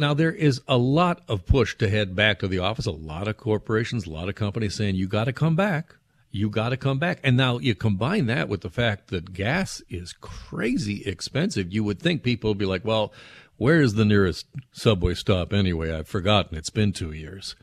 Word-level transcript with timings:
Now, 0.00 0.14
there 0.14 0.32
is 0.32 0.62
a 0.66 0.78
lot 0.78 1.22
of 1.28 1.44
push 1.44 1.76
to 1.76 1.88
head 1.88 2.16
back 2.16 2.38
to 2.38 2.48
the 2.48 2.58
office. 2.58 2.86
A 2.86 2.90
lot 2.90 3.28
of 3.28 3.36
corporations, 3.36 4.06
a 4.06 4.10
lot 4.10 4.30
of 4.30 4.34
companies 4.34 4.74
saying, 4.74 4.96
you 4.96 5.06
got 5.06 5.24
to 5.24 5.32
come 5.32 5.54
back. 5.54 5.94
You 6.30 6.48
got 6.48 6.70
to 6.70 6.76
come 6.76 6.98
back. 6.98 7.20
And 7.22 7.36
now 7.36 7.58
you 7.58 7.74
combine 7.74 8.26
that 8.26 8.48
with 8.48 8.62
the 8.62 8.70
fact 8.70 9.08
that 9.08 9.34
gas 9.34 9.82
is 9.90 10.14
crazy 10.14 11.02
expensive. 11.04 11.72
You 11.72 11.84
would 11.84 12.00
think 12.00 12.22
people 12.22 12.50
would 12.50 12.58
be 12.58 12.64
like, 12.64 12.84
well, 12.84 13.12
where 13.58 13.82
is 13.82 13.94
the 13.94 14.06
nearest 14.06 14.46
subway 14.72 15.12
stop 15.12 15.52
anyway? 15.52 15.92
I've 15.92 16.08
forgotten. 16.08 16.56
It's 16.56 16.70
been 16.70 16.92
two 16.92 17.12
years. 17.12 17.54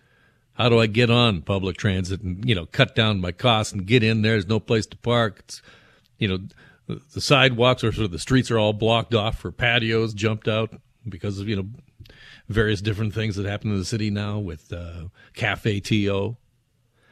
How 0.53 0.69
do 0.69 0.79
I 0.79 0.85
get 0.85 1.09
on 1.09 1.41
public 1.41 1.77
transit 1.77 2.21
and, 2.21 2.47
you 2.47 2.53
know, 2.53 2.67
cut 2.67 2.93
down 2.93 3.19
my 3.19 3.31
costs 3.31 3.73
and 3.73 3.87
get 3.87 4.03
in 4.03 4.21
there? 4.21 4.33
There's 4.33 4.47
no 4.47 4.59
place 4.59 4.85
to 4.87 4.97
park. 4.97 5.39
It's, 5.39 5.61
you 6.19 6.27
know, 6.27 6.39
the 6.87 7.21
sidewalks 7.21 7.83
or 7.83 7.91
sort 7.91 8.05
of 8.05 8.11
the 8.11 8.19
streets 8.19 8.51
are 8.51 8.59
all 8.59 8.73
blocked 8.73 9.15
off 9.15 9.39
for 9.39 9.51
patios 9.51 10.13
jumped 10.13 10.47
out 10.47 10.79
because 11.07 11.39
of, 11.39 11.47
you 11.47 11.55
know, 11.55 11.65
various 12.47 12.81
different 12.81 13.13
things 13.13 13.35
that 13.35 13.45
happen 13.45 13.71
in 13.71 13.77
the 13.77 13.85
city 13.85 14.09
now 14.09 14.39
with 14.39 14.71
uh, 14.71 15.05
Cafe 15.33 15.79
TO. 15.81 16.37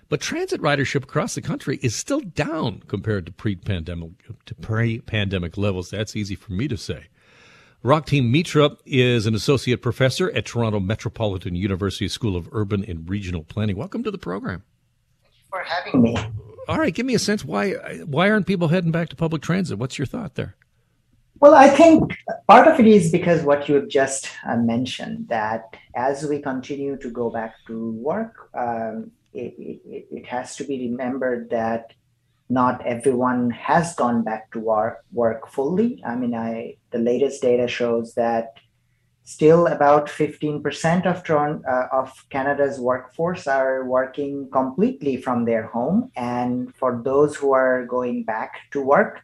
But 0.08 0.22
transit 0.22 0.62
ridership 0.62 1.04
across 1.04 1.36
the 1.36 1.42
country 1.42 1.80
is 1.82 1.96
still 1.96 2.22
down 2.22 2.84
compared 2.88 3.26
to 3.26 3.32
pre-pandemic 3.32 4.12
to 4.46 4.56
pre-pandemic 4.56 5.58
levels. 5.58 5.90
That's 5.90 6.16
easy 6.16 6.36
for 6.36 6.54
me 6.54 6.68
to 6.68 6.78
say. 6.78 7.08
Raktim 7.84 8.32
Mitra 8.32 8.78
is 8.86 9.26
an 9.26 9.36
associate 9.36 9.82
professor 9.82 10.32
at 10.32 10.46
Toronto 10.46 10.80
Metropolitan 10.80 11.56
University 11.56 12.08
School 12.08 12.36
of 12.36 12.50
Urban 12.52 12.84
and 12.84 13.08
Regional 13.10 13.44
Planning. 13.44 13.78
Welcome 13.78 14.04
to 14.04 14.12
the 14.12 14.18
program. 14.18 14.64
Thank 15.22 15.34
you 15.36 15.44
for 15.50 15.60
having 15.60 16.02
me. 16.02 16.18
All 16.68 16.80
right, 16.80 16.94
give 16.94 17.06
me 17.06 17.14
a 17.14 17.20
sense 17.20 17.46
why 17.46 17.74
why 18.06 18.30
aren't 18.30 18.48
people 18.48 18.70
heading 18.70 18.92
back 18.92 19.10
to 19.10 19.16
public 19.16 19.42
transit? 19.42 19.78
What's 19.78 20.00
your 20.00 20.08
thought 20.08 20.34
there? 20.36 20.56
Well, 21.40 21.54
I 21.54 21.68
think 21.68 22.18
part 22.48 22.68
of 22.68 22.80
it 22.80 22.88
is 22.88 23.12
because 23.12 23.44
what 23.44 23.68
you 23.68 23.76
have 23.76 23.90
just 23.90 24.30
uh, 24.48 24.56
mentioned 24.56 25.28
that 25.28 25.76
as 25.96 26.26
we 26.26 26.42
continue 26.42 26.98
to 26.98 27.10
go 27.10 27.30
back 27.30 27.56
to 27.68 27.92
work, 27.92 28.50
um, 28.54 29.12
it, 29.34 29.54
it, 29.60 30.08
it, 30.12 30.26
has 30.28 30.56
to 30.56 30.64
be 30.64 30.90
remembered 30.90 31.50
that 31.50 31.94
not 32.50 32.86
everyone 32.86 33.50
has 33.50 33.94
gone 33.96 34.24
back 34.24 34.50
to 34.52 34.60
work, 34.60 35.04
work 35.12 35.50
fully. 35.50 36.02
I 36.06 36.16
mean, 36.16 36.34
I 36.34 36.78
the 36.92 37.00
latest 37.00 37.42
data 37.42 37.68
shows 37.68 38.14
that 38.14 38.54
still 39.26 39.68
about 39.68 40.08
15% 40.08 41.06
of, 41.06 41.30
uh, 41.30 41.88
of 41.92 42.14
Canada's 42.30 42.80
workforce 42.80 43.48
are 43.48 43.84
working 43.84 44.48
completely 44.52 45.18
from 45.18 45.44
their 45.44 45.64
home. 45.64 46.12
And 46.16 46.74
for 46.76 47.02
those 47.04 47.36
who 47.36 47.52
are 47.52 47.86
going 47.88 48.24
back 48.24 48.54
to 48.72 48.82
work, 48.82 49.22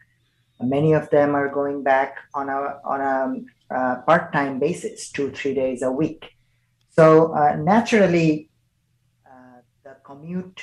Many 0.63 0.93
of 0.93 1.09
them 1.09 1.35
are 1.35 1.49
going 1.49 1.83
back 1.83 2.17
on 2.33 2.49
a 2.49 2.79
on 2.83 3.01
a 3.01 3.75
uh, 3.75 4.01
part-time 4.01 4.59
basis, 4.59 5.09
two 5.09 5.31
three 5.31 5.53
days 5.53 5.81
a 5.81 5.91
week. 5.91 6.25
So 6.91 7.33
uh, 7.33 7.55
naturally, 7.55 8.49
uh, 9.25 9.61
the 9.83 9.97
commute 10.05 10.61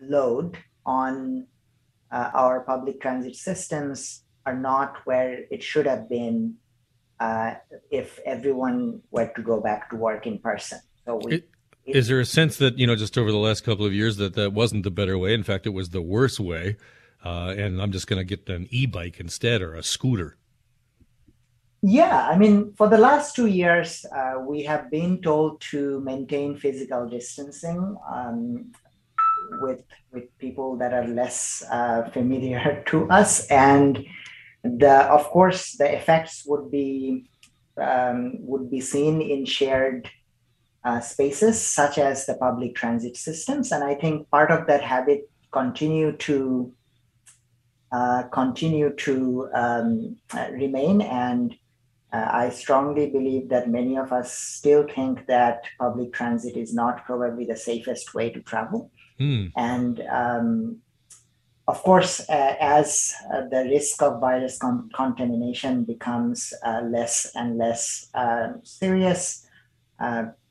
load 0.00 0.56
on 0.86 1.46
uh, 2.10 2.30
our 2.34 2.60
public 2.60 3.00
transit 3.00 3.36
systems 3.36 4.22
are 4.46 4.56
not 4.56 4.96
where 5.04 5.44
it 5.50 5.62
should 5.62 5.86
have 5.86 6.08
been 6.08 6.54
uh, 7.20 7.54
if 7.90 8.18
everyone 8.24 9.02
were 9.10 9.30
to 9.34 9.42
go 9.42 9.60
back 9.60 9.90
to 9.90 9.96
work 9.96 10.26
in 10.26 10.38
person. 10.38 10.80
So 11.04 11.20
we. 11.22 11.34
It- 11.36 11.50
is 11.86 12.08
there 12.08 12.20
a 12.20 12.26
sense 12.26 12.58
that 12.58 12.78
you 12.78 12.86
know 12.86 12.96
just 12.96 13.16
over 13.16 13.32
the 13.32 13.38
last 13.38 13.64
couple 13.64 13.86
of 13.86 13.94
years 13.94 14.18
that 14.18 14.34
that 14.34 14.52
wasn't 14.52 14.84
the 14.84 14.90
better 14.90 15.16
way 15.16 15.32
in 15.32 15.42
fact 15.42 15.66
it 15.66 15.70
was 15.70 15.88
the 15.88 16.02
worse 16.02 16.38
way 16.38 16.76
uh, 17.24 17.54
and 17.56 17.80
I'm 17.80 17.92
just 17.92 18.06
going 18.06 18.20
to 18.20 18.24
get 18.24 18.48
an 18.48 18.68
e-bike 18.70 19.18
instead 19.20 19.62
or 19.62 19.74
a 19.74 19.82
scooter. 19.82 20.36
Yeah, 21.82 22.26
I 22.28 22.36
mean, 22.36 22.74
for 22.76 22.88
the 22.88 22.98
last 22.98 23.36
two 23.36 23.46
years, 23.46 24.04
uh, 24.14 24.40
we 24.40 24.64
have 24.64 24.90
been 24.90 25.22
told 25.22 25.60
to 25.70 26.00
maintain 26.00 26.56
physical 26.56 27.08
distancing 27.08 27.96
um, 28.12 28.72
with 29.60 29.82
with 30.12 30.36
people 30.38 30.76
that 30.78 30.92
are 30.92 31.06
less 31.06 31.62
uh, 31.70 32.10
familiar 32.10 32.82
to 32.86 33.08
us, 33.10 33.46
and 33.46 34.04
the 34.64 35.04
of 35.04 35.24
course 35.26 35.76
the 35.76 35.94
effects 35.94 36.42
would 36.46 36.68
be 36.68 37.30
um, 37.80 38.34
would 38.40 38.68
be 38.70 38.80
seen 38.80 39.22
in 39.22 39.44
shared 39.44 40.10
uh, 40.82 40.98
spaces 40.98 41.60
such 41.60 41.96
as 41.96 42.26
the 42.26 42.34
public 42.34 42.74
transit 42.74 43.16
systems, 43.16 43.70
and 43.70 43.84
I 43.84 43.94
think 43.94 44.28
part 44.30 44.50
of 44.50 44.66
that 44.66 44.82
habit 44.82 45.30
continue 45.52 46.16
to 46.26 46.74
continue 48.32 48.94
to 48.96 49.48
um, 49.54 50.16
uh, 50.34 50.48
remain. 50.52 51.00
And 51.00 51.54
uh, 52.12 52.28
I 52.30 52.50
strongly 52.50 53.10
believe 53.10 53.48
that 53.50 53.70
many 53.70 53.96
of 53.96 54.12
us 54.12 54.32
still 54.32 54.86
think 54.86 55.26
that 55.26 55.64
public 55.78 56.12
transit 56.12 56.56
is 56.56 56.74
not 56.74 57.04
probably 57.04 57.44
the 57.44 57.56
safest 57.56 58.14
way 58.14 58.30
to 58.30 58.40
travel. 58.40 58.90
Mm. 59.20 59.52
And 59.56 60.00
um, 60.10 60.78
of 61.66 61.82
course, 61.82 62.20
uh, 62.30 62.54
as 62.60 63.12
uh, 63.32 63.42
the 63.50 63.68
risk 63.70 64.02
of 64.02 64.20
virus 64.20 64.56
con- 64.58 64.88
contamination 64.94 65.84
becomes 65.84 66.54
uh, 66.64 66.80
less 66.80 67.30
and 67.34 67.58
less 67.58 68.10
serious, 68.62 69.46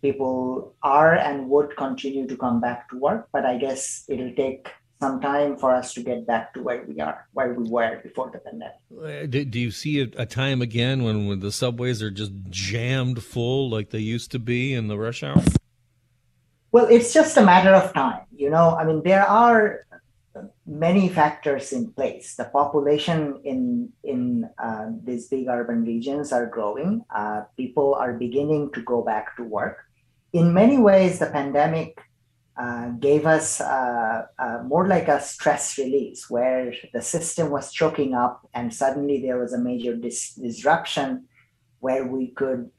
people 0.04 0.76
are 0.84 1.16
and 1.16 1.50
would 1.50 1.76
continue 1.76 2.28
to 2.28 2.38
come 2.38 2.62
back 2.62 2.88
to 2.90 3.00
work. 3.00 3.30
But 3.32 3.46
I 3.46 3.58
guess 3.58 4.04
it'll 4.08 4.36
take 4.36 4.70
some 5.00 5.22
time 5.22 5.58
for 5.58 5.74
us 5.76 5.94
to 5.94 6.02
get 6.02 6.26
back 6.26 6.54
to 6.54 6.62
where 6.62 6.84
we 6.88 7.00
are, 7.00 7.28
where 7.34 7.54
we 7.54 7.70
were 7.70 8.00
before 8.02 8.32
the 8.32 8.40
pandemic. 8.40 8.78
Uh, 8.92 9.28
do, 9.28 9.46
do 9.46 9.60
you 9.60 9.72
see 9.72 10.02
a, 10.02 10.08
a, 10.18 10.26
time 10.26 10.62
again 10.62 11.04
when, 11.04 11.28
when 11.28 11.40
the 11.40 11.52
subways 11.52 12.02
are 12.02 12.10
just 12.10 12.32
jammed 12.50 13.22
full 13.24 13.70
like 13.70 13.92
they 13.92 14.00
used 14.00 14.32
to 14.32 14.40
be 14.40 14.74
in 14.74 14.88
the 14.88 14.98
rush 14.98 15.22
hour? 15.24 15.44
Well, 16.72 16.88
it's 16.90 17.14
just 17.14 17.38
a 17.38 17.44
matter 17.44 17.74
of 17.74 17.94
time. 17.94 18.22
You 18.36 18.50
know, 18.50 18.76
I 18.76 18.84
mean, 18.86 19.04
there 19.04 19.26
are 19.26 19.86
many 20.66 21.10
factors 21.10 21.72
in 21.72 21.92
place. 21.92 22.36
The 22.36 22.46
population 22.46 23.42
in 23.44 23.90
in 24.04 24.50
uh, 24.58 24.88
these 25.04 25.28
big 25.28 25.48
urban 25.48 25.86
regions 25.86 26.32
are 26.32 26.46
growing. 26.46 27.04
Uh, 27.14 27.44
people 27.56 27.96
are 27.96 28.14
beginning 28.14 28.72
to 28.74 28.82
go 28.82 29.02
back 29.02 29.36
to 29.38 29.44
work. 29.44 29.86
In 30.34 30.54
many 30.54 30.78
ways, 30.78 31.20
the 31.20 31.28
pandemic 31.28 31.98
uh, 32.58 32.90
gave 33.00 33.28
us 33.28 33.62
uh, 33.62 34.26
uh, 34.40 34.64
more 34.66 34.88
like 34.88 35.08
a 35.08 35.22
stress 35.22 35.78
release 35.78 36.28
where 36.28 36.74
the 36.92 37.02
system 37.02 37.52
was 37.52 37.72
choking 37.72 38.16
up 38.16 38.50
and 38.52 38.74
suddenly 38.74 39.22
there 39.22 39.38
was 39.38 39.54
a 39.54 39.60
major 39.60 39.96
dis- 39.96 40.34
disruption 40.34 41.28
where 41.82 42.08
we 42.08 42.30
could 42.32 42.72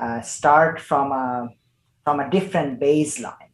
uh, 0.00 0.20
start 0.20 0.80
from 0.80 1.10
a 1.10 1.48
from 2.04 2.20
a 2.20 2.30
different 2.30 2.78
baseline. 2.78 3.50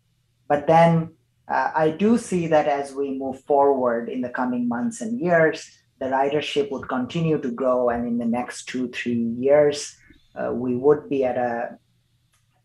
But 0.47 0.66
then 0.66 1.15
uh, 1.49 1.71
i 1.75 1.91
do 1.91 2.19
see 2.19 2.47
that 2.47 2.69
as 2.69 2.94
we 2.94 3.19
move 3.19 3.41
forward 3.44 4.09
in 4.10 4.21
the 4.21 4.28
coming 4.28 4.69
months 4.69 5.00
and 5.00 5.19
years 5.19 5.66
the 6.00 6.06
ridership 6.06 6.71
would 6.71 6.87
continue 6.89 7.41
to 7.41 7.50
grow 7.50 7.89
and 7.89 8.06
in 8.06 8.19
the 8.19 8.27
next 8.27 8.66
two 8.69 8.89
three 8.91 9.25
years 9.39 9.97
we 10.53 10.77
would 10.77 11.09
be 11.09 11.25
at 11.25 11.37
a 11.37 11.78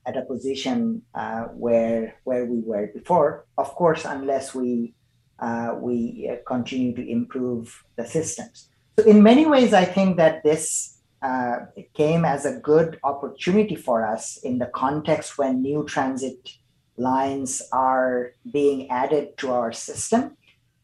at 0.08 0.16
a 0.16 0.22
position 0.22 1.02
uh, 1.14 1.44
where 1.64 2.16
where 2.24 2.46
we 2.46 2.60
were 2.60 2.88
before. 2.88 3.46
Of 3.58 3.76
course, 3.76 4.06
unless 4.06 4.56
we 4.56 4.96
uh, 5.40 5.76
we 5.80 6.30
uh, 6.32 6.38
continue 6.48 6.96
to 6.96 7.08
improve 7.08 7.84
the 7.98 8.06
systems. 8.06 8.70
So, 8.98 9.06
in 9.06 9.22
many 9.22 9.46
ways, 9.46 9.74
I 9.74 9.86
think 9.86 10.18
that 10.18 10.44
this 10.44 10.98
uh, 11.22 11.58
came 11.94 12.26
as 12.26 12.46
a 12.46 12.60
good 12.60 13.00
opportunity 13.04 13.76
for 13.76 14.08
us 14.08 14.38
in 14.38 14.58
the 14.58 14.68
context 14.68 15.38
when 15.38 15.62
new 15.62 15.86
transit 15.86 16.50
lines 16.96 17.62
are 17.72 18.32
being 18.52 18.90
added 18.90 19.38
to 19.38 19.52
our 19.52 19.72
system. 19.72 20.38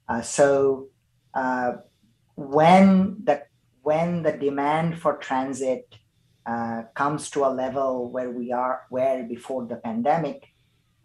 Uh, 0.07 0.21
so, 0.21 0.89
uh, 1.33 1.71
when 2.35 3.17
the 3.23 3.41
when 3.83 4.23
the 4.23 4.33
demand 4.33 4.99
for 4.99 5.17
transit 5.17 5.95
uh, 6.45 6.83
comes 6.93 7.29
to 7.31 7.45
a 7.45 7.51
level 7.53 8.11
where 8.11 8.31
we 8.31 8.51
are 8.51 8.83
where 8.89 9.23
before 9.23 9.65
the 9.65 9.77
pandemic, 9.77 10.53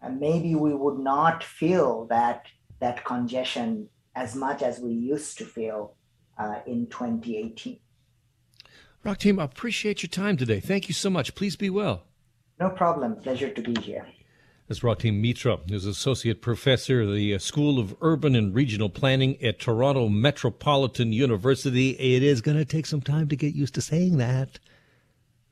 uh, 0.01 0.09
maybe 0.09 0.55
we 0.55 0.73
would 0.73 0.99
not 0.99 1.43
feel 1.43 2.05
that 2.07 2.45
that 2.79 3.03
congestion 3.05 3.89
as 4.15 4.35
much 4.35 4.61
as 4.61 4.79
we 4.79 4.91
used 4.91 5.37
to 5.37 5.45
feel 5.45 5.95
uh, 6.37 6.59
in 6.65 6.87
2018. 6.87 7.79
Raktim, 9.05 9.39
I 9.39 9.45
appreciate 9.45 10.03
your 10.03 10.09
time 10.09 10.35
today. 10.35 10.59
Thank 10.59 10.89
you 10.89 10.93
so 10.93 11.09
much. 11.09 11.35
Please 11.35 11.55
be 11.55 11.69
well. 11.69 12.03
No 12.59 12.69
problem. 12.69 13.15
Pleasure 13.21 13.49
to 13.49 13.61
be 13.61 13.79
here. 13.81 14.05
That's 14.67 14.81
Raktim 14.81 15.19
Mitra, 15.19 15.57
who's 15.67 15.85
Associate 15.85 16.39
Professor 16.39 17.01
of 17.01 17.13
the 17.13 17.33
uh, 17.33 17.39
School 17.39 17.79
of 17.79 17.95
Urban 18.01 18.35
and 18.35 18.53
Regional 18.53 18.89
Planning 18.89 19.41
at 19.41 19.59
Toronto 19.59 20.09
Metropolitan 20.09 21.11
University. 21.11 21.91
It 21.91 22.21
is 22.21 22.41
going 22.41 22.57
to 22.57 22.65
take 22.65 22.85
some 22.85 23.01
time 23.01 23.29
to 23.29 23.35
get 23.35 23.55
used 23.55 23.73
to 23.75 23.81
saying 23.81 24.17
that 24.17 24.59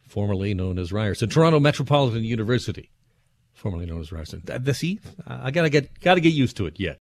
formerly 0.07 0.53
known 0.53 0.79
as 0.79 0.91
Ryerson, 0.91 1.29
Toronto 1.29 1.59
Metropolitan 1.59 2.23
University, 2.23 2.89
formerly 3.53 3.85
known 3.85 4.01
as 4.01 4.11
Ryerson. 4.11 4.43
See, 4.73 4.99
uh, 5.25 5.39
I 5.43 5.51
gotta 5.51 5.69
get 5.69 5.99
gotta 5.99 6.21
get 6.21 6.33
used 6.33 6.57
to 6.57 6.65
it 6.65 6.79
yet. 6.79 6.99